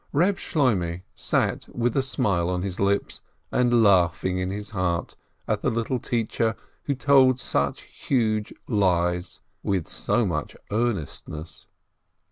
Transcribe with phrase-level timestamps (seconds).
[0.11, 5.15] Reb Shloimeh sat with a smile on his lips, and laughing in his heart
[5.47, 11.67] at the little teacher who told "such huge lies" with so much earnest ness.